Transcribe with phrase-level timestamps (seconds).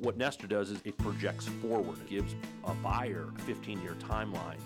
[0.00, 1.98] what Nester does is it projects forward.
[2.00, 4.58] It gives a buyer a 15-year timeline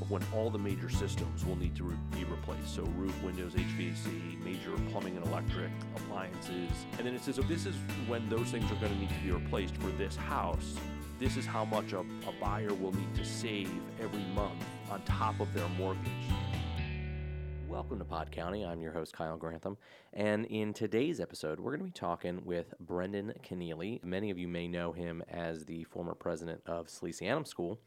[0.00, 2.74] of when all the major systems will need to be replaced.
[2.74, 6.70] So roof, windows, HVAC, major plumbing and electric, appliances.
[6.98, 7.74] And then it says, so this is
[8.06, 10.74] when those things are going to need to be replaced for this house.
[11.18, 13.70] This is how much a, a buyer will need to save
[14.00, 16.08] every month on top of their mortgage.
[17.74, 18.64] Welcome to Pod County.
[18.64, 19.76] I'm your host, Kyle Grantham.
[20.12, 24.02] And in today's episode, we're going to be talking with Brendan Kennealy.
[24.04, 27.80] Many of you may know him as the former president of Salesianum School,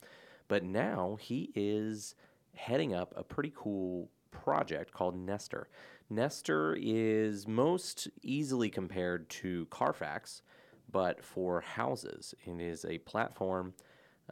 [0.49, 2.16] but now he is
[2.53, 5.70] heading up a pretty cool project called Nester.
[6.09, 10.41] Nester is most easily compared to Carfax,
[10.91, 12.35] but for houses.
[12.45, 13.73] It is a platform,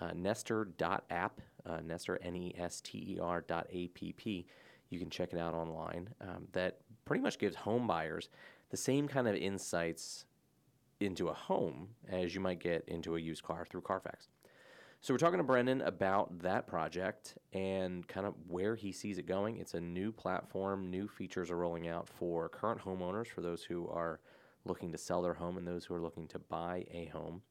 [0.01, 4.45] uh, Nester.app, uh, Nester, N E S T E R dot A P P
[4.95, 6.09] you can check it out online.
[6.21, 8.29] Um, that pretty much gives home buyers
[8.69, 10.25] the same kind of insights
[10.99, 14.29] into a home as you might get into a used car through Carfax.
[15.01, 19.27] So we're talking to Brendan about that project and kind of where he sees it
[19.27, 19.57] going.
[19.57, 23.87] It's a new platform, new features are rolling out for current homeowners, for those who
[23.89, 24.19] are
[24.63, 27.43] looking to sell their home and those who are looking to buy a home.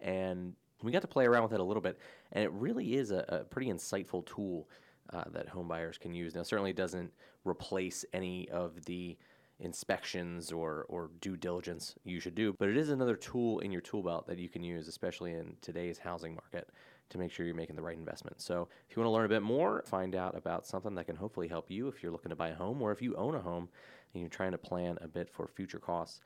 [0.00, 1.98] And we got to play around with it a little bit,
[2.32, 4.68] and it really is a, a pretty insightful tool
[5.12, 6.34] uh, that home buyers can use.
[6.34, 7.12] Now, certainly doesn't
[7.44, 9.16] replace any of the
[9.60, 13.80] inspections or, or due diligence you should do, but it is another tool in your
[13.80, 16.70] tool belt that you can use, especially in today's housing market,
[17.10, 18.40] to make sure you're making the right investment.
[18.40, 21.16] So, if you want to learn a bit more, find out about something that can
[21.16, 23.40] hopefully help you if you're looking to buy a home or if you own a
[23.40, 23.68] home
[24.14, 26.20] and you're trying to plan a bit for future costs,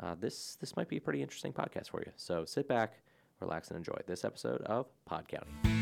[0.00, 2.10] uh, this, this might be a pretty interesting podcast for you.
[2.16, 3.00] So, sit back,
[3.40, 5.79] relax, and enjoy this episode of Pod County.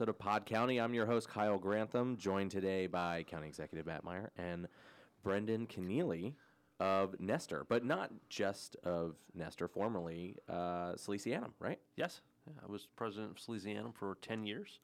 [0.00, 0.80] Episode of Pod County.
[0.80, 4.66] I'm your host, Kyle Grantham, joined today by County Executive Matt Meyer and
[5.22, 6.32] Brendan Kennealy
[6.78, 11.78] of Nester, but not just of Nester, formerly uh, Salesianum, right?
[11.96, 12.22] Yes.
[12.46, 14.78] Yeah, I was president of Salesianum for 10 years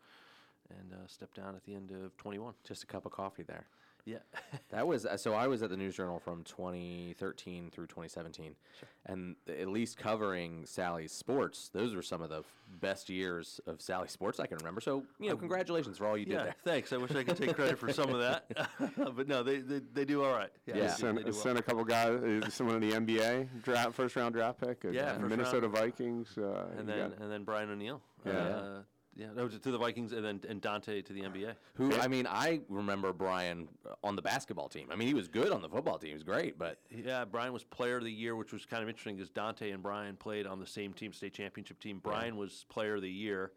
[0.68, 2.52] and uh, stepped down at the end of 21.
[2.62, 3.68] Just a cup of coffee there.
[4.06, 4.18] Yeah.
[4.70, 8.54] that was uh, so I was at the News Journal from 2013 through 2017.
[8.78, 8.88] Sure.
[9.04, 12.44] And at least covering Sally's sports, those were some of the
[12.80, 14.80] best years of Sally sports I can remember.
[14.80, 16.54] So, you know, um, congratulations for all you yeah, did there.
[16.64, 16.92] Thanks.
[16.92, 18.46] I wish I could take credit for some of that.
[19.16, 20.50] but no, they, they, they, do all right.
[20.66, 20.76] Yeah.
[20.76, 20.94] yeah.
[20.94, 21.32] Sent, well.
[21.32, 24.84] sent a couple guys, uh, someone in the NBA draft, first round draft pick.
[24.84, 25.18] Uh, yeah.
[25.18, 25.74] Minnesota round.
[25.74, 26.38] Vikings.
[26.38, 28.00] Uh, and then and then Brian O'Neill.
[28.24, 28.32] Yeah.
[28.32, 28.82] Uh,
[29.16, 31.54] yeah, no, to the Vikings and then and Donte to the NBA.
[31.74, 33.68] Who I mean, I remember Brian
[34.04, 34.88] on the basketball team.
[34.92, 36.08] I mean, he was good on the football team.
[36.08, 38.88] He was great, but yeah, Brian was Player of the Year, which was kind of
[38.88, 42.00] interesting because Donte and Brian played on the same team, state championship team.
[42.02, 43.52] Brian was Player of the Year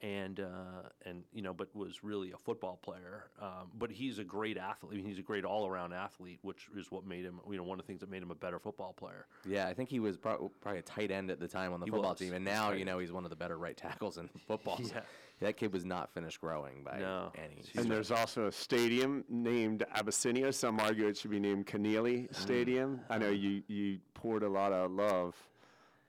[0.00, 3.24] and uh, and you know, but was really a football player.
[3.40, 4.92] Um, but he's a great athlete.
[4.92, 7.40] I mean, he's a great all-around athlete, which is what made him.
[7.50, 9.26] You know, one of the things that made him a better football player.
[9.46, 11.86] Yeah, I think he was pro- probably a tight end at the time on the
[11.86, 12.18] he football was.
[12.18, 14.80] team, and now you know he's one of the better right tackles in football.
[14.82, 15.00] yeah.
[15.40, 17.32] That kid was not finished growing by no.
[17.36, 17.64] any.
[17.74, 20.54] And there's also a stadium named Abessinio.
[20.54, 22.34] Some argue it should be named Kennealy mm.
[22.34, 23.00] Stadium.
[23.10, 25.34] I know you you poured a lot of love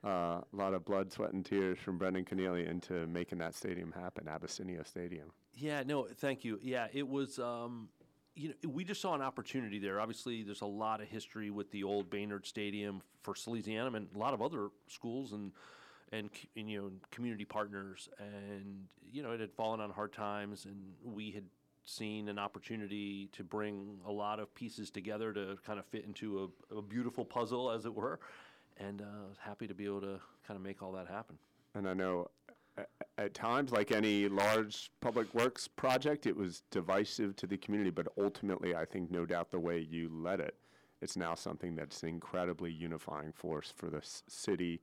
[0.06, 0.10] uh,
[0.42, 4.26] a lot of blood, sweat, and tears from Brendan Kennealy into making that stadium happen,
[4.26, 5.32] Abessinio Stadium.
[5.56, 6.60] Yeah, no, thank you.
[6.62, 7.40] Yeah, it was.
[7.40, 7.90] Um,
[8.36, 10.00] you know, we just saw an opportunity there.
[10.00, 14.18] Obviously, there's a lot of history with the old Baynard Stadium for Salesianum and a
[14.18, 15.54] lot of other schools and,
[16.12, 18.10] and and you know community partners.
[18.20, 21.46] And you know, it had fallen on hard times, and we had
[21.86, 26.52] seen an opportunity to bring a lot of pieces together to kind of fit into
[26.72, 28.20] a, a beautiful puzzle, as it were
[28.78, 31.38] and uh, I was happy to be able to kind of make all that happen.
[31.74, 32.30] And I know
[33.18, 38.08] at times, like any large public works project, it was divisive to the community, but
[38.18, 40.56] ultimately, I think no doubt the way you led it,
[41.02, 44.82] it's now something that's an incredibly unifying force for the s- city,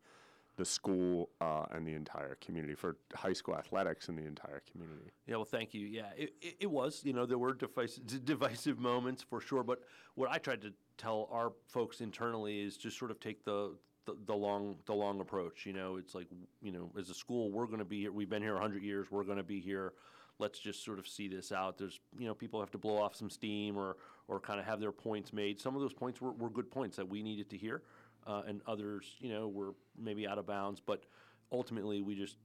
[0.56, 5.10] the school, uh, and the entire community, for high school athletics and the entire community.
[5.26, 5.86] Yeah, well, thank you.
[5.86, 9.80] Yeah, it, it, it was, you know, there were divisive, divisive moments for sure, but
[10.14, 13.74] what I tried to tell our folks internally is just sort of take the
[14.06, 15.66] the, the long the long approach.
[15.66, 16.26] You know, it's like
[16.60, 18.12] you know, as a school, we're going to be here.
[18.12, 19.10] We've been here 100 years.
[19.10, 19.92] We're going to be here.
[20.38, 21.78] Let's just sort of see this out.
[21.78, 23.96] There's you know, people have to blow off some steam or
[24.28, 25.60] or kind of have their points made.
[25.60, 27.82] Some of those points were, were good points that we needed to hear,
[28.26, 30.80] uh, and others, you know, were maybe out of bounds.
[30.80, 31.04] But
[31.50, 32.36] ultimately, we just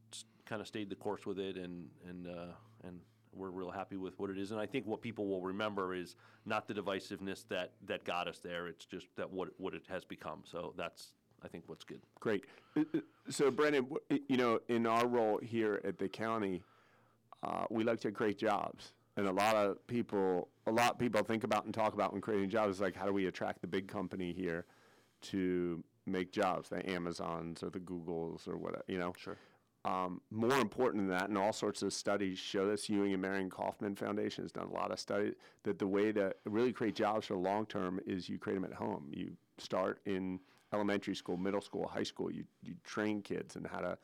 [0.45, 2.99] kind of stayed the course with it, and and uh, and
[3.37, 4.51] we're real happy with what it is.
[4.51, 6.15] And I think what people will remember is
[6.45, 8.67] not the divisiveness that, that got us there.
[8.67, 10.41] It's just that what what it has become.
[10.43, 11.13] So that's
[11.47, 12.01] I think what's good.
[12.19, 12.43] Great.
[12.75, 12.99] Uh, uh,
[13.29, 13.87] So, Brendan,
[14.27, 16.61] you know, in our role here at the county,
[17.41, 21.23] uh, we like to create jobs, and a lot of people, a lot of people
[21.23, 23.67] think about and talk about when creating jobs, is like how do we attract the
[23.67, 24.65] big company here
[25.21, 29.13] to make jobs, the Amazons or the Googles or whatever, you know.
[29.17, 29.37] Sure.
[29.85, 32.89] Um, more important than that, and all sorts of studies show this.
[32.89, 36.35] Ewing and Marion Kauffman Foundation has done a lot of studies that the way to
[36.45, 39.07] really create jobs for the long term is you create them at home.
[39.13, 40.41] You start in
[40.73, 42.31] elementary school, middle school, high school.
[42.31, 43.97] You you train kids in how to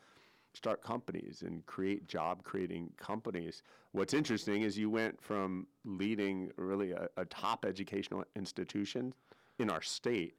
[0.54, 3.63] start companies and create job creating companies.
[3.92, 9.13] What's interesting is you went from leading really a, a top educational institution
[9.60, 10.36] in our state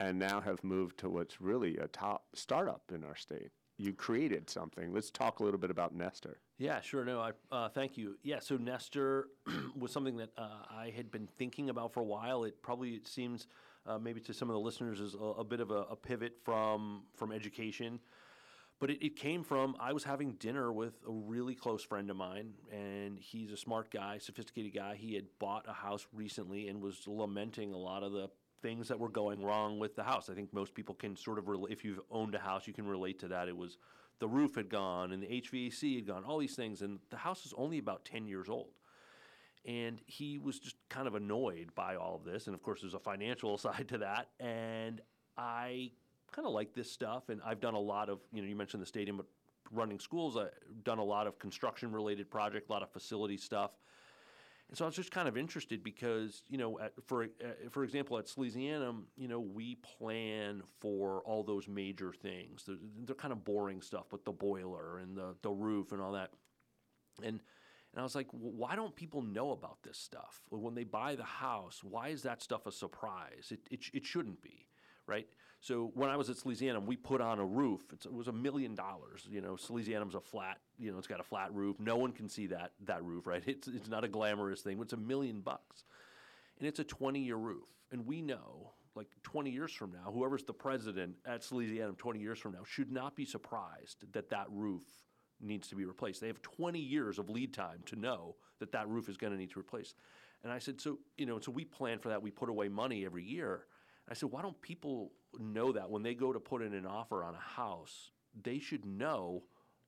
[0.00, 3.50] and now have moved to what's really a top startup in our state.
[3.78, 4.92] You created something.
[4.92, 6.38] Let's talk a little bit about Nester.
[6.58, 7.04] Yeah, sure.
[7.04, 8.16] No, I uh, thank you.
[8.22, 9.28] Yeah, so Nester
[9.78, 12.44] was something that uh, I had been thinking about for a while.
[12.44, 13.46] It probably it seems
[13.86, 16.34] uh, maybe to some of the listeners is a, a bit of a, a pivot
[16.44, 18.00] from from education,
[18.78, 22.16] but it, it came from I was having dinner with a really close friend of
[22.16, 24.96] mine, and he's a smart guy, sophisticated guy.
[24.96, 28.28] He had bought a house recently and was lamenting a lot of the
[28.62, 30.30] things that were going wrong with the house.
[30.30, 33.18] I think most people can sort of, if you've owned a house, you can relate
[33.18, 33.48] to that.
[33.48, 33.76] It was
[34.20, 37.44] the roof had gone and the HVAC had gone, all these things, and the house
[37.44, 38.70] is only about 10 years old.
[39.64, 42.46] And he was just kind of annoyed by all of this.
[42.46, 44.28] And of course, there's a financial side to that.
[44.40, 45.00] And
[45.36, 45.92] I
[46.32, 47.28] kind of like this stuff.
[47.28, 49.26] And I've done a lot of, you know, you mentioned the stadium, but
[49.70, 50.50] running schools, I've
[50.84, 53.70] done a lot of construction related project, a lot of facility stuff.
[54.68, 57.84] And so I was just kind of interested because, you know, at, for uh, for
[57.84, 62.64] example, at Salesianum, you know, we plan for all those major things.
[62.66, 66.12] They're, they're kind of boring stuff, but the boiler and the, the roof and all
[66.12, 66.30] that.
[67.22, 67.40] And
[67.92, 71.14] and I was like, "Well, why don't people know about this stuff when they buy
[71.14, 71.82] the house?
[71.84, 73.50] Why is that stuff a surprise?
[73.50, 74.66] It it, it shouldn't be,
[75.06, 75.26] right?
[75.62, 77.82] So when I was at Salesianum, we put on a roof.
[77.92, 79.28] It's, it was a million dollars.
[79.30, 80.58] You know, Salesianum's a flat.
[80.76, 81.78] You know, it's got a flat roof.
[81.78, 83.42] No one can see that that roof, right?
[83.46, 84.80] It's it's not a glamorous thing.
[84.80, 85.84] It's a million bucks,
[86.58, 87.68] and it's a 20 year roof.
[87.92, 92.38] And we know, like 20 years from now, whoever's the president at Salesianum 20 years
[92.40, 94.82] from now should not be surprised that that roof
[95.42, 96.20] needs to be replaced.
[96.20, 99.38] They have 20 years of lead time to know that that roof is going to
[99.38, 99.94] need to replace.
[100.44, 102.22] And I said, so you know, so we plan for that.
[102.22, 103.66] We put away money every year.
[104.10, 107.22] I said, why don't people know that when they go to put in an offer
[107.22, 108.10] on a house,
[108.42, 109.44] they should know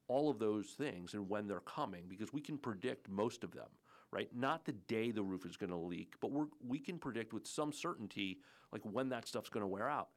[0.07, 3.69] all of those things and when they're coming because we can predict most of them,
[4.11, 4.29] right?
[4.35, 7.47] Not the day the roof is going to leak, but we're, we can predict with
[7.47, 8.39] some certainty
[8.73, 10.09] like when that stuff's going to wear out.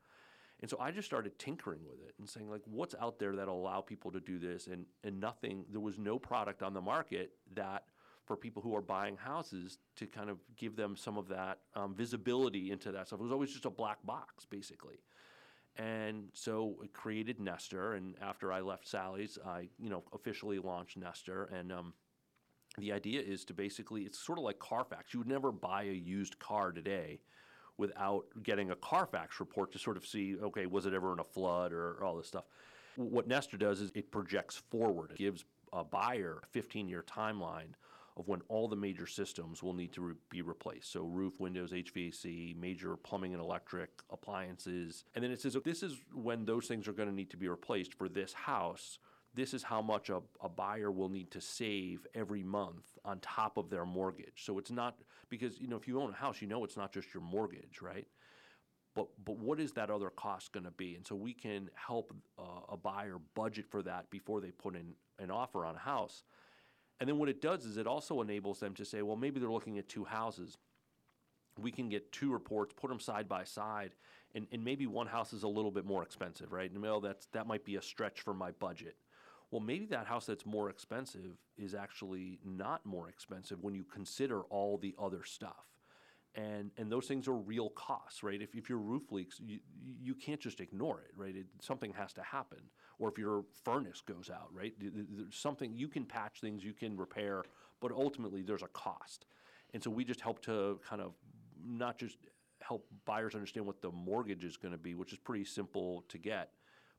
[0.61, 3.59] And so I just started tinkering with it and saying like, what's out there that'll
[3.59, 4.67] allow people to do this?
[4.67, 5.65] And and nothing.
[5.71, 7.83] There was no product on the market that
[8.25, 11.95] for people who are buying houses to kind of give them some of that um,
[11.95, 13.19] visibility into that stuff.
[13.19, 14.99] It was always just a black box, basically.
[15.77, 20.97] And so it created Nester, and after I left Sally's, I you know officially launched
[20.97, 21.93] Nester, and um,
[22.79, 25.13] the idea is to basically it's sort of like Carfax.
[25.13, 27.19] You would never buy a used car today
[27.77, 31.23] without getting a Carfax report to sort of see, okay, was it ever in a
[31.23, 32.45] flood or, all this stuff.
[32.95, 35.11] What Nester does is it projects forward.
[35.11, 37.73] It gives a buyer a 15-year timeline
[38.17, 40.91] of when all the major systems will need to re- be replaced.
[40.91, 45.05] So roof, windows, HVAC, major plumbing and electric, appliances.
[45.13, 47.37] And then it says, oh, this is when those things are going to need to
[47.37, 48.97] be replaced for this house.
[49.37, 53.57] This is how much a, a buyer will need to save every month on top
[53.57, 54.43] of their mortgage.
[54.43, 54.97] So it's not
[55.29, 57.79] because you know if you own a house, you know it's not just your mortgage,
[57.79, 58.07] right?
[58.95, 60.95] But but what is that other cost going to be?
[60.95, 64.95] And so we can help uh, a buyer budget for that before they put in
[65.19, 66.23] an offer on a house.
[66.99, 69.51] And then what it does is it also enables them to say, well, maybe they're
[69.51, 70.57] looking at two houses.
[71.61, 73.91] We can get two reports, put them side by side,
[74.33, 76.71] and, and maybe one house is a little bit more expensive, right?
[76.71, 78.95] And well, that's that might be a stretch for my budget.
[79.51, 84.41] Well, maybe that house that's more expensive is actually not more expensive when you consider
[84.43, 85.65] all the other stuff.
[86.35, 88.39] And, and those things are real costs, right?
[88.41, 89.59] If, if your roof leaks, you,
[89.99, 91.35] you can't just ignore it, right?
[91.35, 92.59] It, something has to happen.
[92.99, 94.77] Or if your furnace goes out, right?
[94.79, 97.43] Th- th- There's something, you can patch things, you can repair,
[97.81, 99.25] but ultimately there's a cost.
[99.73, 101.13] And so we just help to kind of
[101.65, 102.17] not just
[102.61, 106.17] help buyers understand what the mortgage is going to be, which is pretty simple to
[106.17, 106.51] get,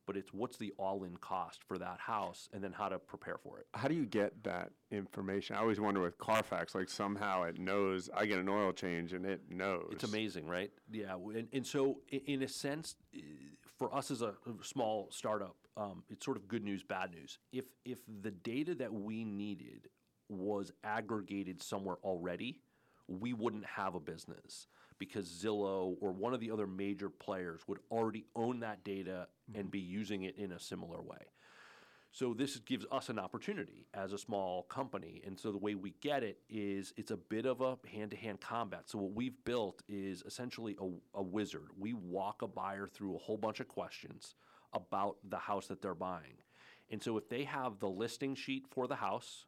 [0.09, 3.59] but it's what's the all-in cost for that house and then how to prepare for
[3.59, 3.67] it.
[3.75, 5.55] How do you get that information?
[5.55, 8.09] I always wonder with Carfax, like somehow it knows.
[8.17, 9.91] I get an oil change and it knows.
[9.93, 10.71] It's amazing, right?
[10.91, 12.95] Yeah, and, and so in a sense,
[13.77, 17.39] for us as a a small startup, um, it's sort of good news, bad news.
[17.53, 19.89] If if the data that we needed
[20.31, 22.63] was aggregated somewhere already,
[23.09, 27.79] we wouldn't have a business because Zillow or one of the other major players would
[27.91, 29.71] already own that data and mm-hmm.
[29.71, 31.27] be using it in a similar way.
[32.11, 35.23] So this gives us an opportunity as a small company.
[35.27, 38.89] And so the way we get it is it's a bit of a hand-to-hand combat.
[38.89, 41.69] So what we've built is essentially a, a wizard.
[41.79, 44.35] We walk a buyer through a whole bunch of questions
[44.73, 46.39] about the house that they're buying.
[46.91, 49.45] And so if they have the listing sheet for the house,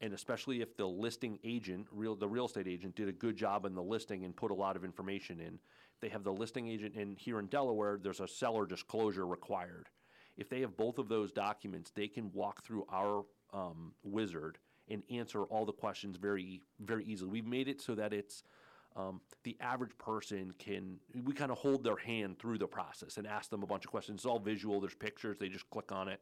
[0.00, 3.64] and especially if the listing agent, real the real estate agent, did a good job
[3.64, 5.58] in the listing and put a lot of information in,
[6.00, 7.98] they have the listing agent in here in Delaware.
[8.02, 9.88] There's a seller disclosure required.
[10.36, 13.24] If they have both of those documents, they can walk through our
[13.54, 17.30] um, wizard and answer all the questions very, very easily.
[17.30, 18.42] We've made it so that it's
[18.94, 23.26] um, the average person can, we kind of hold their hand through the process and
[23.26, 24.20] ask them a bunch of questions.
[24.20, 26.20] It's all visual, there's pictures, they just click on it.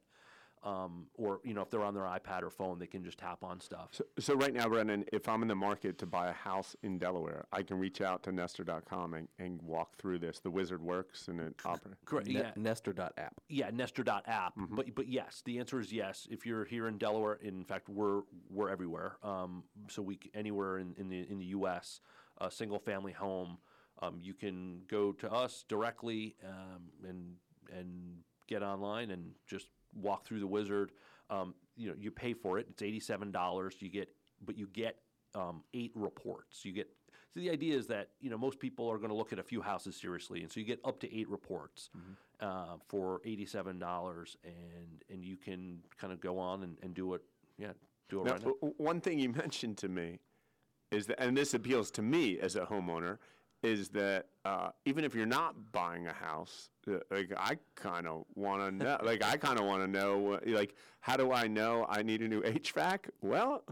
[0.64, 3.44] Um, or, you know, if they're on their iPad or phone, they can just tap
[3.44, 3.88] on stuff.
[3.92, 6.96] So, so right now, Brendan, if I'm in the market to buy a house in
[6.98, 10.40] Delaware, I can reach out to Nester.com and, and walk through this.
[10.40, 11.98] The wizard works and it operates.
[12.06, 12.28] Correct.
[12.28, 12.52] Ne- Yeah.
[12.56, 13.34] Nester.app.
[13.50, 14.54] Yeah, Nester.app.
[14.70, 16.26] But but yes, the answer is yes.
[16.30, 19.18] If you're here in Delaware, in fact, we're we're everywhere.
[19.22, 22.00] Um, so we c- anywhere in, in the in the U.S.
[22.38, 23.58] A single family home,
[24.00, 27.34] um, you can go to us directly um, and
[27.70, 29.68] and get online and just
[30.00, 30.92] walk through the wizard.
[31.30, 32.66] Um, you know, you pay for it.
[32.70, 33.76] It's eighty seven dollars.
[33.80, 34.08] You get
[34.44, 34.96] but you get
[35.34, 36.64] um, eight reports.
[36.64, 36.88] You get
[37.32, 39.42] so the idea is that you know most people are going to look at a
[39.42, 41.90] few houses seriously, and so you get up to eight reports
[42.40, 47.14] uh, for eighty-seven dollars, and and you can kind of go on and, and do
[47.14, 47.22] it.
[47.58, 47.72] Yeah,
[48.08, 48.72] do it Now, right now.
[48.76, 50.20] one thing you mentioned to me
[50.92, 53.18] is that, and this appeals to me as a homeowner,
[53.64, 58.24] is that uh, even if you're not buying a house, uh, like I kind of
[58.34, 61.46] want to know, like I kind of want to know, uh, like how do I
[61.46, 63.08] know I need a new HVAC?
[63.22, 63.64] Well,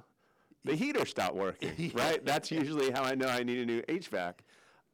[0.64, 2.24] the heater stopped working, right?
[2.24, 4.34] That's usually how I know I need a new HVAC.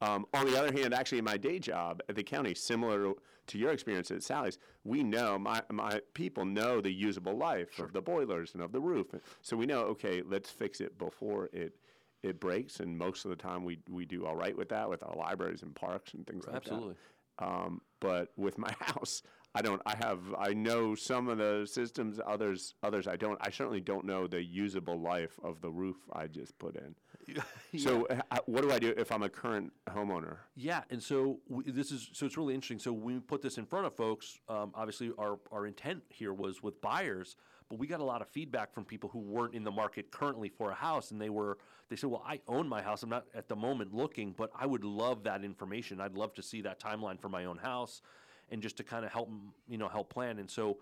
[0.01, 3.15] Um, on the other hand, actually, in my day job at the county, similar
[3.49, 7.93] to, your experience at Sally's, we know my my people know the usable life of
[7.93, 9.07] the boilers and of the roof,
[9.43, 11.75] so we know okay, let's fix it before it
[12.23, 12.81] it breaks.
[12.81, 15.63] And most of the time, we we do all right with that with our libraries
[15.63, 16.95] and parks and things like Absolutely.
[17.39, 17.45] that.
[17.47, 19.23] Um, but with my house,
[19.55, 19.81] I don't.
[19.87, 20.21] I have.
[20.39, 22.21] I know some of the systems.
[22.27, 22.75] Others.
[22.83, 23.07] Others.
[23.07, 23.39] I don't.
[23.41, 26.95] I certainly don't know the usable life of the roof I just put in.
[27.77, 30.39] So, uh, h- what do I do if I'm a current homeowner?
[30.57, 32.79] Yeah, and so this is so it's really interesting.
[32.79, 36.33] So when we put this in front of folks, um, obviously our our intent here
[36.33, 37.37] was with buyers,
[37.69, 40.49] but we got a lot of feedback from people who weren't in the market currently
[40.49, 41.59] for a house, and they were
[41.89, 43.03] they said, "Well, I own my house.
[43.03, 46.01] I'm not at the moment looking, but I would love that information.
[46.01, 48.03] I'd love to see that timeline for my own house,
[48.51, 49.31] and just to kind of help
[49.69, 50.79] you know help plan." And so.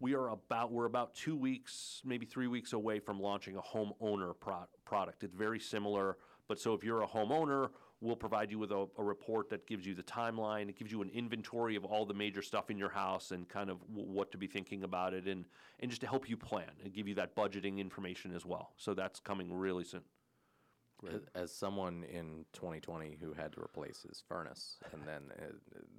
[0.00, 4.34] We are about we're about two weeks, maybe three weeks away from launching a homeowner
[4.38, 5.22] pro- product.
[5.22, 7.70] It's very similar, but so if you're a homeowner,
[8.04, 10.68] we'll provide you with a, a report that gives you the timeline.
[10.68, 13.70] It gives you an inventory of all the major stuff in your house and kind
[13.70, 15.44] of w- what to be thinking about it, and
[15.80, 18.72] and just to help you plan and give you that budgeting information as well.
[18.76, 20.02] So that's coming really soon.
[21.12, 25.52] As, as someone in 2020 who had to replace his furnace and then uh,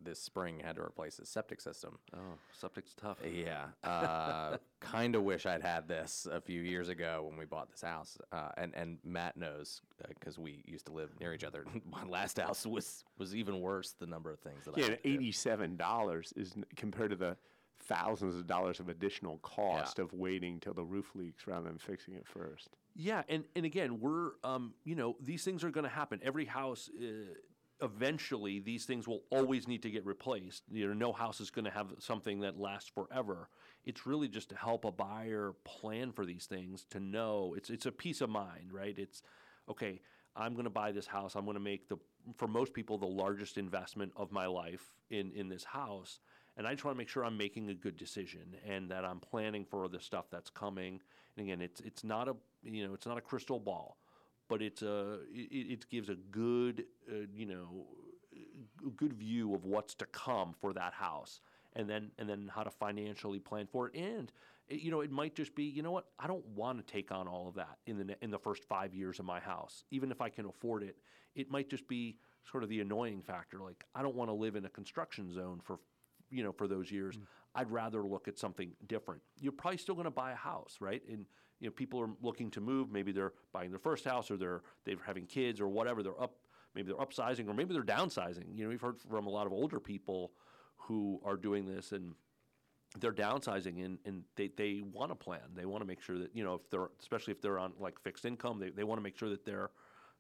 [0.03, 1.97] this spring had to replace his septic system.
[2.15, 2.19] Oh,
[2.53, 3.17] septic's tough.
[3.25, 7.69] Yeah, uh, kind of wish I'd had this a few years ago when we bought
[7.71, 8.17] this house.
[8.31, 11.65] Uh, and and Matt knows because we used to live near each other.
[11.91, 13.93] My last house was was even worse.
[13.99, 15.15] The number of things that I Yeah, had and to do.
[15.15, 17.37] eighty-seven dollars is compared to the
[17.79, 22.15] thousands of dollars of additional cost of waiting till the roof leaks rather than fixing
[22.15, 22.69] it first.
[22.95, 26.19] Yeah, and, and again, we're um, you know these things are going to happen.
[26.23, 27.33] Every house, uh,
[27.81, 30.63] eventually, these things will always need to get replaced.
[30.71, 33.49] You know, no house is going to have something that lasts forever.
[33.83, 37.85] It's really just to help a buyer plan for these things to know it's it's
[37.85, 38.97] a peace of mind, right?
[38.97, 39.21] It's
[39.69, 40.01] okay.
[40.37, 41.35] I'm going to buy this house.
[41.35, 41.97] I'm going to make the
[42.37, 46.19] for most people the largest investment of my life in in this house,
[46.57, 49.19] and I just want to make sure I'm making a good decision and that I'm
[49.19, 51.01] planning for the stuff that's coming.
[51.35, 53.97] And again, it's it's not a you know it's not a crystal ball,
[54.47, 57.85] but it's a it, it gives a good uh, you know
[58.95, 61.41] good view of what's to come for that house,
[61.75, 63.95] and then and then how to financially plan for it.
[63.95, 64.31] And
[64.69, 67.11] it, you know it might just be you know what I don't want to take
[67.11, 70.11] on all of that in the in the first five years of my house, even
[70.11, 70.97] if I can afford it.
[71.35, 72.17] It might just be
[72.49, 75.59] sort of the annoying factor, like I don't want to live in a construction zone
[75.61, 75.79] for
[76.29, 77.17] you know, for those years.
[77.17, 77.21] Mm.
[77.55, 79.21] I'd rather look at something different.
[79.39, 81.01] You're probably still going to buy a house, right?
[81.09, 81.25] And
[81.59, 82.91] you know, people are looking to move.
[82.91, 86.03] Maybe they're buying their first house, or they're they're having kids, or whatever.
[86.03, 86.35] They're up.
[86.73, 88.53] Maybe they're upsizing, or maybe they're downsizing.
[88.53, 90.33] You know, we've heard from a lot of older people
[90.75, 92.13] who are doing this, and
[92.99, 95.41] they're downsizing, and, and they, they want to plan.
[95.55, 97.99] They want to make sure that you know if they're especially if they're on like
[98.01, 99.71] fixed income, they, they want to make sure that they're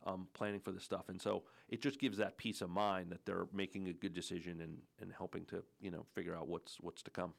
[0.05, 1.09] um, planning for this stuff.
[1.09, 4.61] And so it just gives that peace of mind that they're making a good decision
[4.61, 7.33] and, and helping to you know figure out what's what's to come.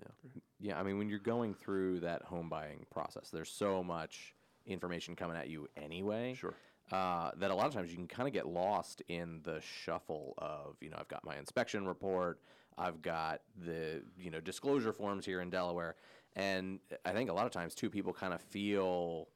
[0.00, 0.30] Yeah.
[0.60, 4.34] Yeah, I mean, when you're going through that home buying process, there's so much
[4.66, 6.34] information coming at you anyway.
[6.34, 6.54] Sure.
[6.90, 10.34] Uh, that a lot of times you can kind of get lost in the shuffle
[10.38, 12.40] of, you know, I've got my inspection report,
[12.78, 15.96] I've got the, you know, disclosure forms here in Delaware.
[16.34, 19.28] And I think a lot of times, too, people kind of feel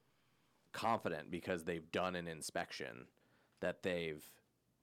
[0.72, 3.06] confident because they've done an inspection
[3.60, 4.24] that they've,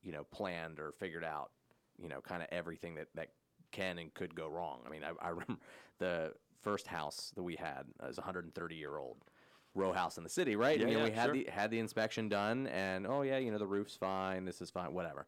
[0.02, 1.52] you know, planned or figured out,
[1.98, 3.30] you know, kind of everything that, that
[3.72, 4.82] can and could go wrong.
[4.86, 5.58] I mean, I, I remember
[6.00, 9.18] the first house that we had was a 130 year old
[9.76, 10.78] row house in the city, right?
[10.78, 11.34] Yeah, and, you know, yeah, we had sure.
[11.34, 14.70] the had the inspection done, and oh yeah, you know the roof's fine, this is
[14.70, 15.26] fine, whatever.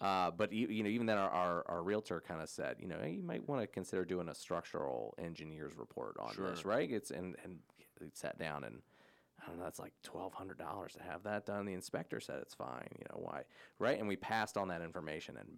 [0.00, 2.88] Uh, but e- you know, even then, our, our, our realtor kind of said, you
[2.88, 6.72] know, hey, you might want to consider doing a structural engineer's report on this, Sure.
[6.72, 6.90] right?
[6.90, 7.58] It's and and
[8.00, 8.82] we sat down and
[9.44, 11.66] I don't know, it's like twelve hundred dollars to have that done.
[11.66, 13.42] The inspector said it's fine, you know why,
[13.78, 13.98] right?
[13.98, 15.48] And we passed on that information, and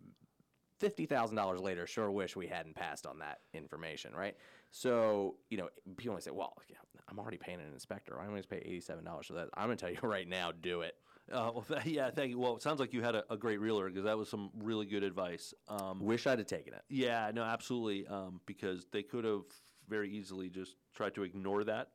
[0.79, 4.37] fifty thousand dollars later, sure wish we hadn't passed on that information, right?
[4.71, 6.77] So you know, people always say, "Well, yeah,
[7.09, 8.19] I'm already paying an inspector.
[8.21, 10.53] I'm going to pay eighty-seven dollars for that." I'm going to tell you right now,
[10.53, 10.95] do it.
[11.31, 12.39] Uh, well, th- yeah, thank you.
[12.39, 14.87] Well, it sounds like you had a, a great realtor because that was some really
[14.87, 15.53] good advice.
[15.69, 16.83] Um, Wish I'd have taken it.
[16.89, 18.07] Yeah, no, absolutely.
[18.07, 19.43] Um, because they could have
[19.89, 21.89] very easily just tried to ignore that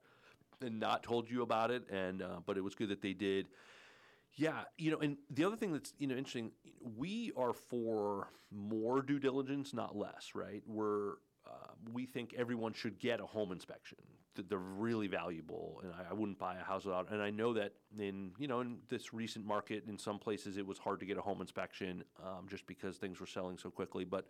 [0.63, 1.83] and not told you about it.
[1.89, 3.47] And uh, but it was good that they did.
[4.35, 6.51] Yeah, you know, and the other thing that's you know interesting,
[6.97, 10.63] we are for more due diligence, not less, right?
[10.65, 11.13] We're
[11.47, 13.97] uh, we think everyone should get a home inspection.
[14.35, 17.11] They're really valuable, and I, I wouldn't buy a house without.
[17.11, 20.65] And I know that in you know in this recent market, in some places it
[20.65, 24.05] was hard to get a home inspection um, just because things were selling so quickly.
[24.05, 24.27] But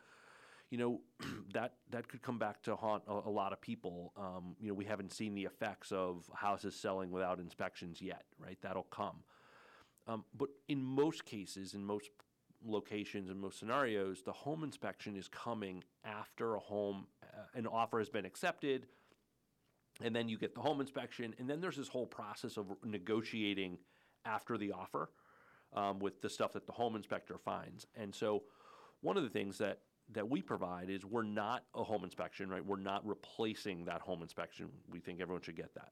[0.72, 1.02] you know
[1.54, 4.14] that that could come back to haunt a, a lot of people.
[4.18, 8.58] Um, you know, we haven't seen the effects of houses selling without inspections yet, right?
[8.62, 9.18] That'll come.
[10.08, 12.10] Um, but in most cases, in most
[12.66, 18.00] locations, in most scenarios, the home inspection is coming after a home, uh, an offer
[18.00, 18.88] has been accepted,
[20.04, 23.78] and then you get the home inspection, and then there's this whole process of negotiating
[24.26, 25.10] after the offer
[25.74, 27.86] um, with the stuff that the home inspector finds.
[27.96, 28.44] And so,
[29.02, 29.80] one of the things that
[30.14, 32.66] that we provide is we're not a home inspection, right?
[32.66, 34.70] We're not replacing that home inspection.
[34.90, 35.92] We think everyone should get that.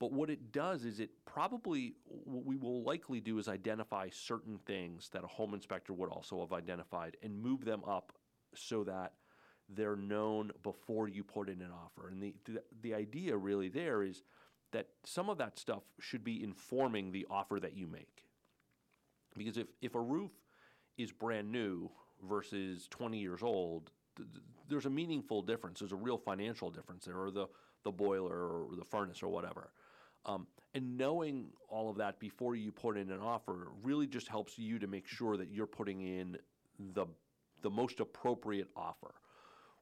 [0.00, 4.58] But what it does is it probably, what we will likely do is identify certain
[4.66, 8.12] things that a home inspector would also have identified and move them up
[8.54, 9.12] so that
[9.68, 12.08] they're known before you put in an offer.
[12.08, 14.22] And the, the, the idea really there is
[14.72, 18.24] that some of that stuff should be informing the offer that you make.
[19.36, 20.32] Because if, if a roof
[20.98, 21.90] is brand new
[22.28, 25.80] versus 20 years old, th- th- there's a meaningful difference.
[25.80, 27.46] There's a real financial difference there, or the,
[27.84, 29.70] the boiler or the furnace or whatever.
[30.26, 34.58] Um, and knowing all of that before you put in an offer really just helps
[34.58, 36.38] you to make sure that you're putting in
[36.94, 37.06] the,
[37.62, 39.14] the most appropriate offer.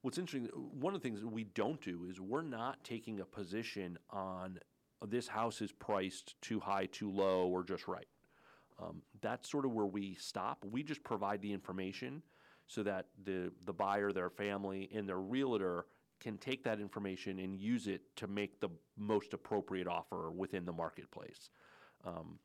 [0.02, 3.24] What's interesting, one of the things that we don't do is we're not taking a
[3.24, 4.58] position on
[5.00, 8.08] uh, this house is priced too high, too low, or just right.
[8.80, 10.64] Um, that's sort of where we stop.
[10.68, 12.22] We just provide the information
[12.72, 15.84] so that the, the buyer, their family, and their realtor
[16.20, 20.72] can take that information and use it to make the most appropriate offer within the
[20.72, 21.50] marketplace.
[22.04, 22.38] Um,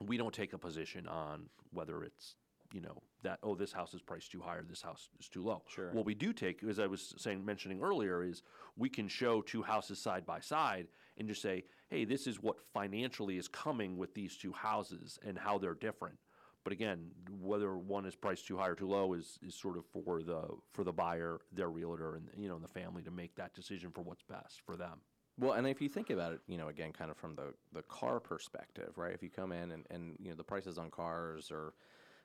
[0.00, 2.36] we don't take a position on whether it's
[2.72, 5.42] you know that oh this house is priced too high or this house is too
[5.42, 5.62] low.
[5.68, 5.90] Sure.
[5.92, 8.42] What we do take, as I was saying mentioning earlier, is
[8.76, 10.86] we can show two houses side by side
[11.18, 15.36] and just say, hey, this is what financially is coming with these two houses and
[15.36, 16.16] how they're different.
[16.64, 19.84] But again, whether one is priced too high or too low is, is sort of
[19.86, 23.52] for the for the buyer, their realtor, and you know the family to make that
[23.54, 25.00] decision for what's best for them.
[25.38, 27.82] Well, and if you think about it, you know, again, kind of from the, the
[27.82, 29.14] car perspective, right?
[29.14, 31.74] If you come in and, and you know the prices on cars are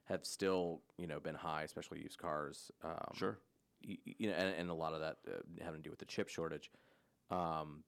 [0.06, 2.70] have still you know been high, especially used cars.
[2.84, 3.40] Um, Sure.
[3.88, 6.00] y- y- You know, and, and a lot of that uh, having to do with
[6.00, 6.70] the chip shortage.
[7.32, 7.84] Um,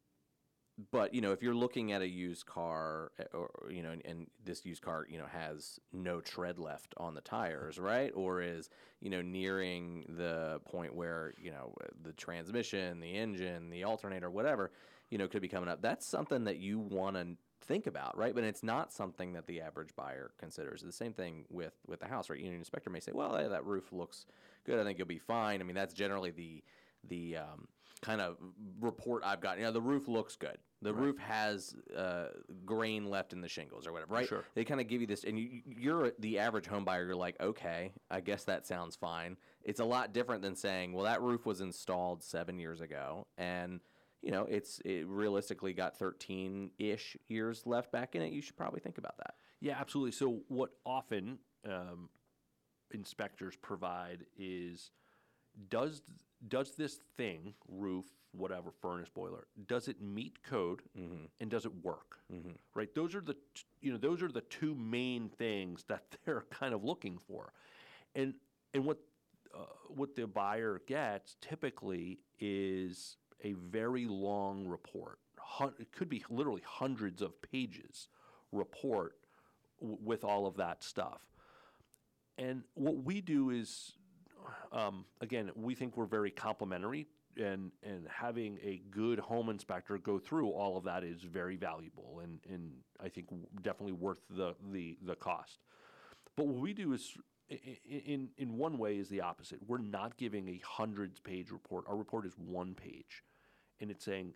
[0.92, 4.02] but you know, if you're looking at a used car, uh, or you know, and,
[4.06, 8.42] and this used car, you know, has no tread left on the tires, right, or
[8.42, 8.70] is
[9.02, 14.72] you know nearing the point where you know the transmission, the engine, the alternator, whatever,
[15.10, 15.82] you know, could be coming up.
[15.82, 18.34] That's something that you want to think about, right?
[18.34, 20.82] But it's not something that the average buyer considers.
[20.82, 22.40] The same thing with with the house, right?
[22.40, 24.26] You know, an inspector may say, "Well, hey, that roof looks
[24.66, 24.80] good.
[24.80, 26.64] I think you'll be fine." I mean, that's generally the
[27.08, 27.68] the um,
[28.02, 28.38] kind of
[28.80, 29.58] report I've got.
[29.58, 30.58] You know, the roof looks good.
[30.82, 32.28] The roof has uh,
[32.66, 34.28] grain left in the shingles or whatever, right?
[34.28, 34.46] Sure.
[34.56, 37.06] They kind of give you this, and you, you're the average home buyer.
[37.06, 39.36] You're like, okay, I guess that sounds fine.
[39.62, 43.82] It's a lot different than saying, well, that roof was installed seven years ago, and
[44.22, 48.32] you know, it's it realistically got 13 ish years left back in it.
[48.32, 49.36] You should probably think about that.
[49.60, 50.12] Yeah, absolutely.
[50.12, 52.10] So what often um,
[52.92, 54.92] inspectors provide is
[55.70, 56.02] does
[56.48, 60.82] does this thing roof whatever furnace boiler does it meet code
[61.40, 62.20] and does it work?
[62.76, 62.94] Right?
[62.94, 66.74] Those are the t- you know those are the two main things that they're kind
[66.74, 67.52] of looking for.
[68.16, 68.36] And
[68.74, 69.00] and what
[69.54, 76.24] uh, what the buyer gets typically is a very long report Hun- it could be
[76.30, 78.08] literally hundreds of pages
[78.52, 79.16] report
[79.82, 81.22] w- with all of that stuff.
[82.38, 83.94] And what we do is,
[84.72, 90.20] um, again, we think we're very complimentary, and and having a good home inspector go
[90.20, 92.72] through all of that is very valuable, and and
[93.04, 93.28] I think
[93.62, 95.60] definitely worth the the the cost.
[96.36, 97.16] But what we do is.
[97.84, 99.58] In in one way is the opposite.
[99.66, 101.86] We're not giving a hundreds page report.
[101.88, 103.24] Our report is one page,
[103.82, 104.34] and it's saying,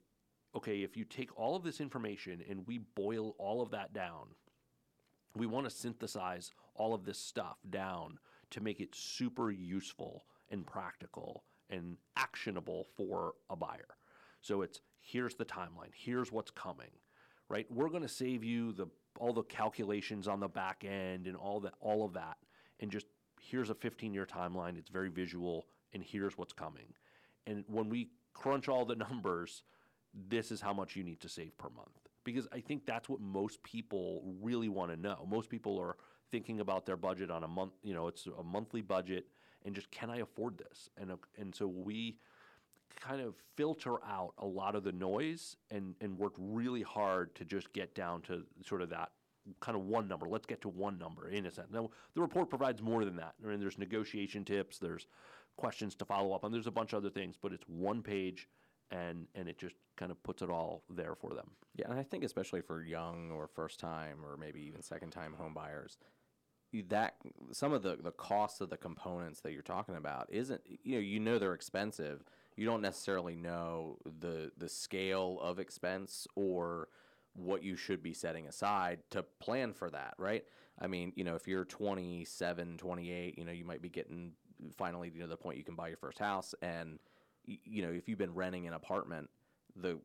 [0.56, 4.30] okay, if you take all of this information and we boil all of that down,
[5.36, 8.18] we want to synthesize all of this stuff down
[8.54, 13.98] to make it super useful and practical and actionable for a buyer.
[14.42, 16.92] So it's here's the timeline, here's what's coming,
[17.50, 17.66] right?
[17.70, 18.88] We're going to save you the
[19.20, 22.38] all the calculations on the back end and all that all of that
[22.80, 23.06] and just
[23.40, 26.94] here's a 15-year timeline, it's very visual and here's what's coming.
[27.46, 29.64] And when we crunch all the numbers,
[30.14, 31.90] this is how much you need to save per month.
[32.24, 35.28] Because I think that's what most people really want to know.
[35.30, 35.98] Most people are
[36.34, 39.28] thinking about their budget on a month, you know, it's a monthly budget
[39.64, 40.90] and just can I afford this?
[40.98, 42.18] And uh, and so we
[43.00, 47.46] kind of filter out a lot of the noise and and work really hard to
[47.46, 49.12] just get down to sort of that
[49.60, 50.28] kind of one number.
[50.28, 51.68] Let's get to one number in a sense.
[51.72, 53.36] Now the report provides more than that.
[53.44, 55.06] I mean, there's negotiation tips, there's
[55.56, 58.50] questions to follow up on, there's a bunch of other things, but it's one page
[58.90, 61.52] and and it just kind of puts it all there for them.
[61.76, 65.34] Yeah, and I think especially for young or first time or maybe even second time
[65.38, 65.98] home buyers,
[66.82, 67.16] that
[67.52, 71.00] some of the the cost of the components that you're talking about isn't you know
[71.00, 72.24] you know they're expensive.
[72.56, 76.90] You don't necessarily know the the scale of expense or
[77.36, 80.44] what you should be setting aside to plan for that, right?
[80.80, 84.34] I mean, you know, if you're 27, 28, you know, you might be getting
[84.78, 87.00] finally to the point you can buy your first house and
[87.46, 89.30] you know, if you've been renting an apartment,
[89.76, 90.00] the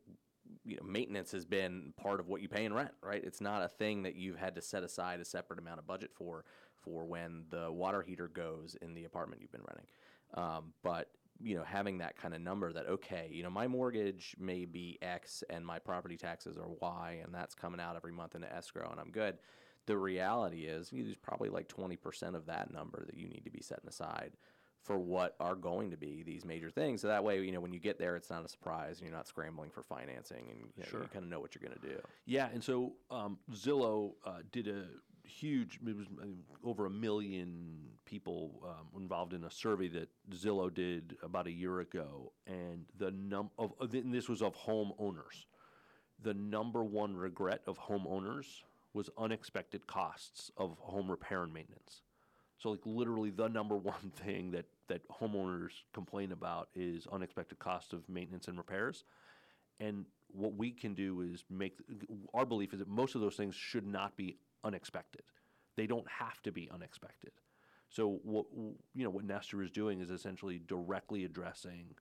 [0.65, 3.23] you know, maintenance has been part of what you pay in rent, right?
[3.23, 6.11] It's not a thing that you've had to set aside a separate amount of budget
[6.13, 9.87] for for when the water heater goes in the apartment you've been renting.
[10.33, 11.09] Um, but
[11.41, 14.97] you know, having that kind of number that okay, you know, my mortgage may be
[15.01, 18.89] X and my property taxes are Y, and that's coming out every month into escrow,
[18.91, 19.37] and I'm good.
[19.85, 23.49] The reality is, you- there's probably like 20% of that number that you need to
[23.49, 24.33] be setting aside
[24.83, 27.01] for what are going to be these major things.
[27.01, 29.15] So that way, you know, when you get there, it's not a surprise and you're
[29.15, 31.87] not scrambling for financing and you, know, you kind of know what you're going to
[31.95, 32.01] do.
[32.25, 34.85] Yeah, and so um, Zillow uh, did a
[35.27, 35.79] huge.
[35.85, 36.07] It was
[36.63, 41.81] over a million people um, involved in a survey that Zillow did about a year
[41.81, 45.45] ago, and the num of of- and this was of homeowners.
[46.21, 48.63] The number one regret of homeowners
[48.93, 52.01] was unexpected costs of home repair and maintenance.
[52.59, 57.93] So like literally the number one thing that that homeowners complain about is unexpected cost
[57.93, 59.03] of maintenance and repairs.
[59.79, 61.77] And what we can do is make
[62.33, 65.23] our belief is that most of those things should not be unexpected.
[65.77, 67.31] They don't have to be unexpected.
[67.89, 68.45] So what
[68.93, 71.95] you know what Nester is doing is essentially directly addressing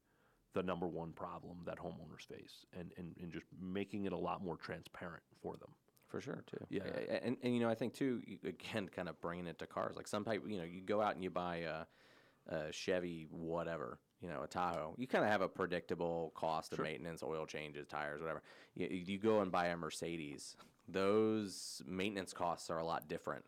[0.54, 4.42] the number one problem that homeowners face and, and, and just making it a lot
[4.42, 5.70] more transparent for them.
[6.08, 6.64] For sure, too.
[6.70, 6.82] Yeah.
[7.22, 9.94] And, and you know, I think too, again, kind of bringing it to cars.
[9.96, 13.98] Like some people you know, you go out and you buy a, a Chevy, whatever,
[14.22, 14.94] you know, a Tahoe.
[14.96, 18.42] You kind of have a predictable cost of maintenance, oil changes, tires, whatever.
[18.74, 20.56] You, you go and buy a Mercedes.
[20.88, 23.44] Those maintenance costs are a lot different.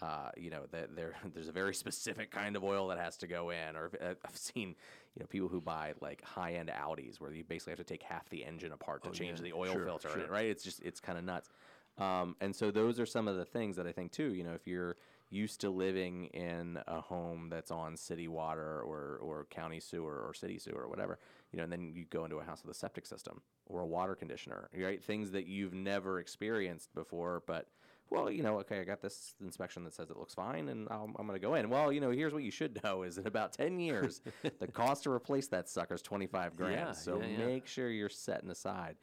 [0.00, 3.28] Uh, you know, that there there's a very specific kind of oil that has to
[3.28, 3.76] go in.
[3.76, 4.70] Or I've seen,
[5.14, 8.02] you know, people who buy like high end Audis where you basically have to take
[8.02, 9.44] half the engine apart to change yeah.
[9.44, 10.22] the oil Sure, filter sure.
[10.22, 10.46] it, right?
[10.46, 11.50] It's just it's kind of nuts.
[11.98, 14.34] Um, and so those are some of the things that I think too.
[14.34, 14.96] You know, if you're
[15.30, 20.34] used to living in a home that's on city water or or county sewer or
[20.34, 21.18] city sewer or whatever,
[21.52, 23.86] you know, and then you go into a house with a septic system or a
[23.86, 25.02] water conditioner, right?
[25.02, 27.68] Things that you've never experienced before, but
[28.12, 30.96] well, you know, okay, I got this inspection that says it looks fine, and i
[30.96, 31.70] I'm going to go in.
[31.70, 34.20] Well, you know, here's what you should know: is in about ten years,
[34.60, 36.74] the cost to replace that sucker is twenty five grand.
[36.74, 37.46] Yeah, so yeah, yeah.
[37.46, 38.96] make sure you're setting aside.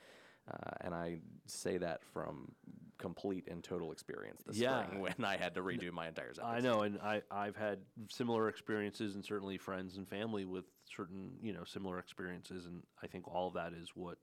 [0.49, 2.53] Uh, and I say that from
[2.97, 4.83] complete and total experience this Yeah.
[4.85, 7.79] spring when I had to redo my entire septic I know, and I, I've had
[8.09, 13.07] similar experiences, and certainly friends and family with certain, you know, similar experiences, and I
[13.07, 14.17] think all of that is what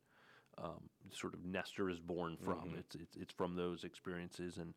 [0.58, 2.74] um, sort of Nester is born from.
[2.78, 4.74] It's, it's it's from those experiences, and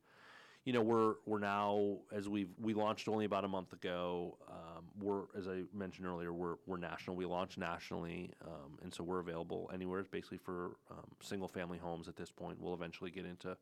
[0.65, 4.38] you know we're we're now as we've we launched only about a month ago.
[4.50, 7.15] Um, we're as I mentioned earlier, we're we're national.
[7.15, 10.04] We launched nationally, um, and so we're available anywhere.
[10.04, 12.60] Basically for um, single family homes at this point.
[12.60, 13.58] We'll eventually get into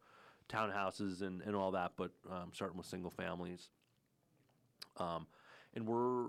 [0.49, 3.69] townhouses and, and all that, but um, starting with single families.
[4.97, 5.27] Um,
[5.73, 6.27] and we're,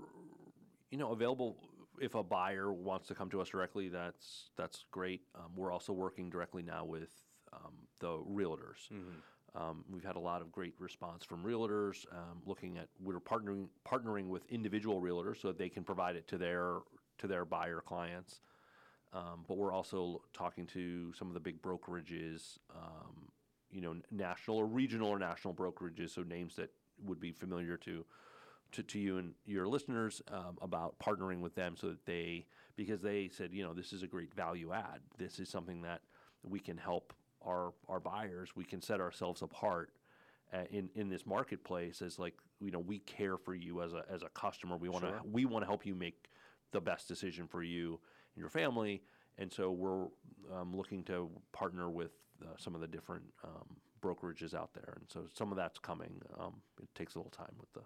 [0.91, 1.57] you know, available
[2.01, 3.89] if a buyer wants to come to us directly.
[3.89, 5.21] That's that's great.
[5.35, 7.11] Um, we're also working directly now with
[7.53, 8.89] um, the realtors.
[9.55, 12.05] Um, we've had a lot of great response from realtors.
[12.11, 16.27] Um, looking at we're partnering partnering with individual realtors so that they can provide it
[16.27, 16.77] to their
[17.19, 18.41] to their buyer clients.
[19.11, 23.31] Um, but we're also talking to some of the big brokerages, um,
[23.71, 26.69] you know, national or regional or national brokerages, so names that
[27.03, 28.05] would be familiar to
[28.71, 33.01] to, to you and your listeners um, about partnering with them so that they because
[33.01, 36.01] they said you know this is a great value add this is something that
[36.43, 37.13] we can help
[37.45, 39.91] our our buyers we can set ourselves apart
[40.53, 44.03] uh, in in this marketplace as like you know we care for you as a
[44.11, 44.77] as a customer.
[44.77, 46.29] We want to we want to help you make
[46.71, 47.99] the best decision for you
[48.35, 49.01] and your family.
[49.37, 50.03] And so we're
[50.53, 52.11] um, looking to partner with
[52.43, 54.97] uh, some of the different um, brokerages out there.
[54.99, 56.21] And so some of that's coming.
[56.37, 57.81] Um, it takes a little time with the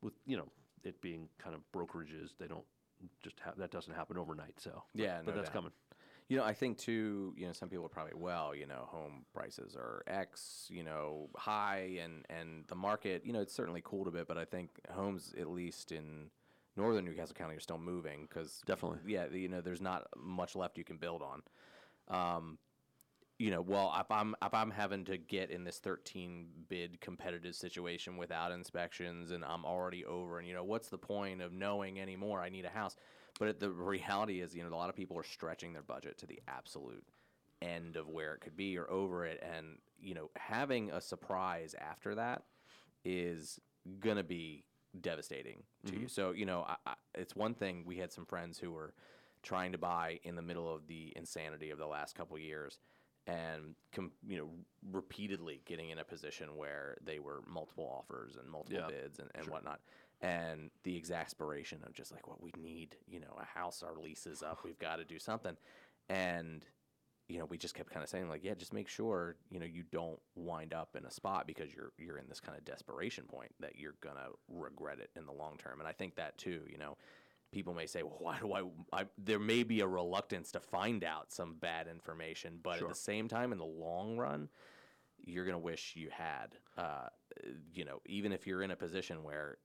[0.00, 0.48] with you know
[0.84, 2.30] it being kind of brokerages.
[2.38, 2.64] They don't
[3.22, 4.82] just have that doesn't happen overnight so.
[4.94, 5.54] But- Yeah, but no that's doubt.
[5.54, 5.72] coming
[6.30, 7.34] You know, I think too.
[7.36, 8.54] You know, some people are probably well.
[8.54, 10.68] You know, home prices are X.
[10.70, 13.22] You know, high, and and the market.
[13.26, 16.30] You know, it's certainly cooled a bit, but I think homes, at least in
[16.76, 18.98] northern New Castle County, are still moving because Definitely.
[19.12, 21.42] Yeah, you know, there's not much left you can build on.
[22.16, 22.58] Um,
[23.40, 27.56] you know, well, if I'm if I'm having to get in this 13 bid competitive
[27.56, 31.98] situation without inspections, and I'm already over, and you know, what's the point of knowing
[31.98, 32.40] anymore?
[32.40, 32.94] I need a house.
[33.38, 36.18] But it- the reality is, you know, a lot of people are stretching their budget
[36.18, 37.06] to the absolute
[37.62, 41.74] end of where it could be or over it, and you know, having a surprise
[41.78, 42.42] after that
[43.04, 43.60] is
[44.00, 44.64] gonna be
[45.00, 45.98] devastating to you.
[46.00, 46.08] Mm-hmm.
[46.08, 47.84] So you know, I, I, it's one thing.
[47.84, 48.94] We had some friends who were
[49.42, 52.78] trying to buy in the middle of the insanity of the last couple years,
[53.26, 54.48] and com- you know,
[54.90, 59.30] repeatedly getting in a position where they were multiple offers and multiple Yeah, bids and,
[59.34, 59.80] and whatnot.
[60.22, 64.26] And the exasperation of just like, what we need, you know, a house, our lease
[64.26, 65.56] is up, we've got to do something.
[66.10, 66.66] And
[67.30, 69.66] you know, we just kept kind of saying like, yeah, just make sure you know
[69.66, 73.24] you don't wind up in a spot because you're you're in this kind of desperation
[73.24, 75.78] point that you're gonna regret it in the long term.
[75.78, 76.96] And I think that too, you know,
[77.52, 79.06] people may say, well, why do I, I?
[79.16, 83.28] There may be a reluctance to find out some bad information, but at the same
[83.28, 84.48] time, in the long run,
[85.24, 86.56] you're gonna wish you had.
[86.76, 87.08] Uh,
[87.72, 89.58] you know, even if you're in a position where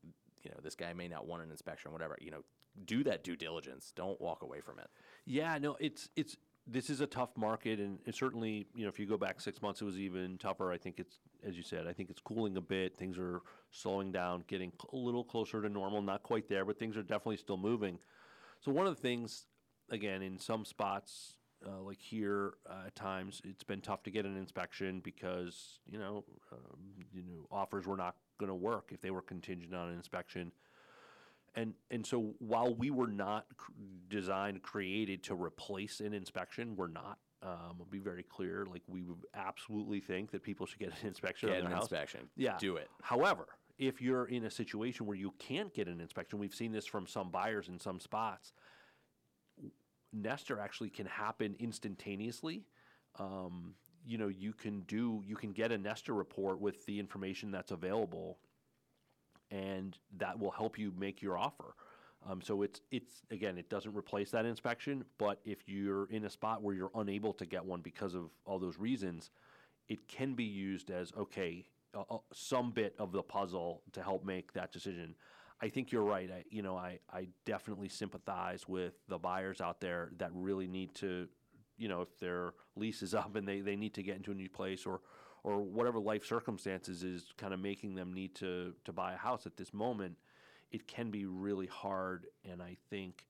[0.46, 2.18] you know this guy may not want an inspection, whatever.
[2.22, 2.44] You know,
[2.86, 3.92] do that due diligence.
[3.96, 4.88] Don't walk away from it.
[5.26, 9.00] Yeah, no, it's it's this is a tough market, and it certainly, you know, if
[9.00, 10.72] you go back six months, it was even tougher.
[10.72, 12.98] I think it's, as you said, I think it's cooling a bit.
[12.98, 16.02] Things are slowing down, getting a little closer to normal.
[16.02, 18.00] Not quite there, but things are definitely still moving.
[18.62, 19.46] So one of the things,
[19.92, 24.26] again, in some spots, uh, like here, uh, at times it's been tough to get
[24.26, 26.78] an inspection because you know, um,
[27.14, 30.52] you know, offers were not going to work if they were contingent on an inspection
[31.56, 33.72] and and so while we were not cr-
[34.10, 39.04] designed created to replace an inspection we're not um, I'll be very clear like we
[39.04, 42.28] would absolutely think that people should get an inspection Get on an house inspection.
[42.36, 42.90] yeah Do it.
[43.02, 43.48] however
[43.78, 47.08] if you're in a situation where you can't get an inspection we've seen this from
[47.08, 48.52] some buyers in some spots
[50.16, 52.64] Nester actually can happen instantaneously.
[53.20, 53.76] Um,
[54.06, 57.72] you know, you can do you can get a Nester report with the information that's
[57.72, 58.38] available,
[59.52, 61.76] and that will help you make your offer.
[62.28, 66.30] Um, so it's it's again, it doesn't replace that inspection, but if you're in a
[66.30, 69.32] spot where you're unable to get one because of all those reasons,
[69.88, 74.54] it can be used as okay, uh, some bit of the puzzle to help make
[74.54, 75.16] that decision.
[75.62, 76.30] I think you're right.
[76.30, 80.94] I, you know, I, I definitely sympathize with the buyers out there that really need
[80.96, 81.28] to,
[81.78, 84.36] you know, if their lease is up and they, they need to get into a
[84.36, 85.02] new place or,
[85.44, 89.46] or whatever life circumstances is kind of making them need to, to buy a house
[89.46, 90.18] at this moment,
[90.72, 92.28] it can be really hard.
[92.50, 93.26] And I think,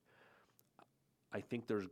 [1.32, 1.86] I think there's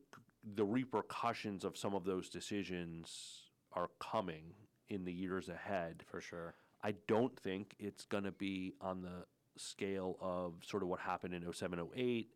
[0.57, 3.43] the repercussions of some of those decisions
[3.73, 4.55] are coming
[4.89, 6.03] in the years ahead.
[6.11, 6.55] For sure.
[6.83, 9.25] I don't think it's going to be on the
[9.57, 12.29] scale of sort of what happened in 07, 08,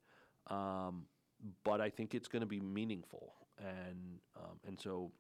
[0.49, 1.05] um,
[1.65, 3.35] but I think it's going to be meaningful.
[3.59, 5.11] And, um, and so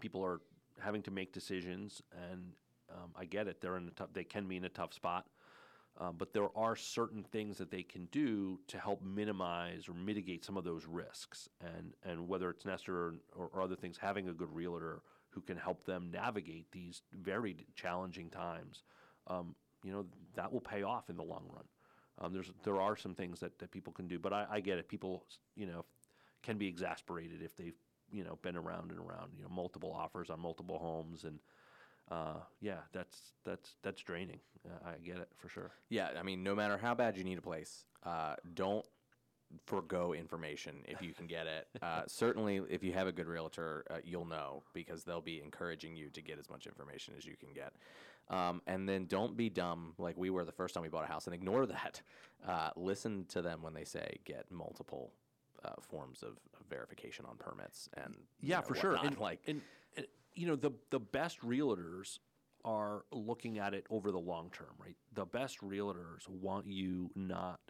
[0.00, 0.40] people are
[0.78, 2.52] having to make decisions, and
[2.90, 3.60] um, I get it.
[3.60, 5.26] They're in a tough, they can be in a tough spot.
[5.98, 10.44] Um, but there are certain things that they can do to help minimize or mitigate
[10.44, 11.48] some of those risks.
[11.60, 15.56] And, and whether it's Nester or, or, other things, having a good realtor who can
[15.56, 18.82] help them navigate these very challenging times,
[19.26, 21.64] um, you know, that will pay off in the long run.
[22.18, 24.78] Um, there's, there are some things that, that people can do, but I, I get
[24.78, 24.88] it.
[24.88, 25.24] People,
[25.56, 25.84] you know,
[26.42, 27.76] can be exasperated if they've,
[28.12, 31.38] you know, been around and around, you know, multiple offers on multiple homes and,
[32.10, 34.40] uh, yeah, that's that's that's draining.
[34.66, 35.70] Uh, I get it for sure.
[35.90, 38.84] Yeah, I mean, no matter how bad you need a place, uh, don't
[39.66, 41.68] forego information if you can get it.
[41.82, 45.96] Uh, certainly, if you have a good realtor, uh, you'll know because they'll be encouraging
[45.96, 47.72] you to get as much information as you can get.
[48.28, 51.08] Um, and then don't be dumb like we were the first time we bought a
[51.08, 52.00] house and ignore that.
[52.46, 55.12] Uh, listen to them when they say get multiple
[55.64, 58.94] uh, forms of, of verification on permits and you Yeah, know, for sure.
[59.02, 59.60] And, like and,
[59.96, 62.18] and you know the the best realtors
[62.64, 64.96] are looking at it over the long term, right?
[65.14, 67.60] The best realtors want you not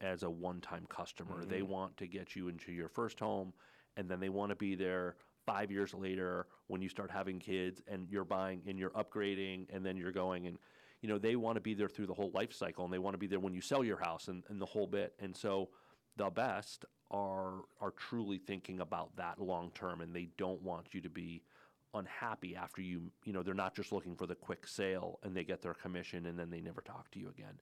[0.00, 1.44] as a one-time customer.
[1.44, 1.72] They mm-hmm.
[1.72, 3.52] want to get you into your first home,
[3.96, 7.82] and then they want to be there five years later when you start having kids
[7.88, 10.58] and you're buying and you're upgrading, and then you're going and
[11.02, 13.14] you know they want to be there through the whole life cycle, and they want
[13.14, 15.14] to be there when you sell your house and, and the whole bit.
[15.20, 15.70] And so
[16.16, 21.00] the best are are truly thinking about that long term, and they don't want you
[21.00, 21.42] to be
[21.94, 25.42] unhappy after you you know they're not just looking for the quick sale and they
[25.42, 27.58] get their commission and then they never talk to you again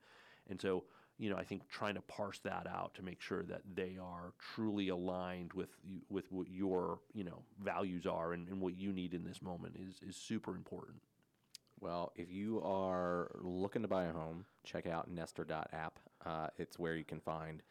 [0.51, 0.85] and so
[1.19, 4.33] you know i think trying to parse that out to make sure that they are
[4.55, 5.71] truly aligned with
[6.09, 9.75] with what your you know values are and, and what you need in this moment
[9.77, 11.01] is is super important
[11.81, 15.99] Well, if you are looking to buy a home, check out Nester.app.
[16.27, 17.63] Uh, it's where you can find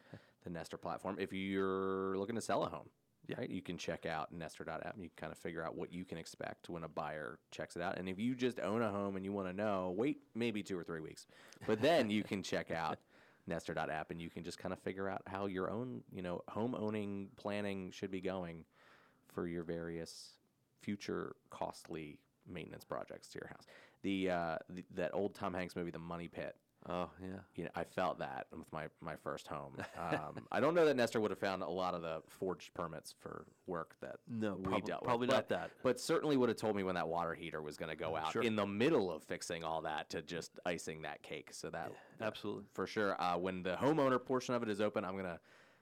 [0.44, 1.16] the Nester platform.
[1.18, 2.88] If you're looking to sell a home,
[3.36, 6.04] right, you can check out Nester.app and you can kind of figure out what you
[6.06, 7.98] can expect when a buyer checks it out.
[7.98, 10.78] And if you just own a home and you want to know, wait maybe two
[10.78, 11.26] or three weeks,
[11.66, 12.98] but then you can check out
[13.48, 16.74] Nester.app and you can just kind of figure out how your own, you know, home
[16.74, 18.64] owning planning should be going
[19.32, 20.34] for your various
[20.82, 23.66] future costly maintenance projects to your house.
[24.02, 26.54] The, uh, the that old Tom Hanks movie, The Money Pit.
[26.88, 29.76] Oh yeah You know, I felt that with my, my first home.
[29.98, 33.14] Um, I don't know that Nester would have found a lot of the forged permits
[33.18, 35.70] for work that No, we prob- dealt probably with, not but- that.
[35.82, 38.32] But certainly would have told me when that water heater was going to go out
[38.32, 38.42] Sure.
[38.42, 41.48] in the middle of fixing all that to just icing that cake.
[41.52, 43.20] So that absolutely for sure.
[43.20, 45.40] Uh, when the homeowner portion of it is open, I'm gonna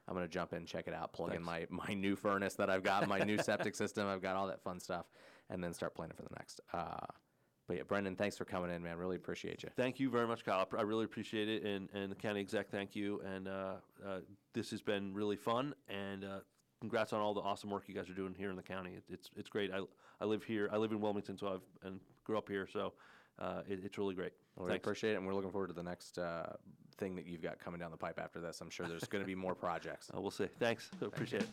[0.09, 2.83] I'm gonna jump in, check it out, plug in my my new furnace that I've
[2.83, 4.07] got, my new septic system.
[4.09, 5.07] I've got all that fun stuff,
[5.51, 6.61] and then start planning for the next.
[6.73, 7.07] Uh,
[7.67, 8.97] but yeah, Brendan, thanks for coming in, man.
[8.97, 9.69] Really appreciate you.
[9.77, 10.67] Thank you very much, Kyle.
[10.77, 13.21] I really appreciate it, and and the county exec, thank you.
[13.25, 13.73] And uh,
[14.07, 14.21] uh,
[14.53, 16.39] this has been really fun, and uh,
[16.81, 18.93] congrats on all the awesome work you guys are doing here in the county.
[18.95, 19.73] It, it's it's great.
[19.73, 19.81] I
[20.21, 20.69] I live here.
[20.73, 22.93] I live in Wilmington, so I've and grew up here, so
[23.39, 24.33] uh, it, it's really great.
[24.57, 24.85] Well, we Thanks.
[24.85, 26.53] appreciate it, and we're looking forward to the next uh,
[26.99, 28.61] thing that you've got coming down the pipe after this.
[28.61, 30.11] I'm sure there's going to be more projects.
[30.17, 30.49] Uh, we'll see.
[30.59, 30.91] Thanks.
[31.03, 31.49] Appreciate it.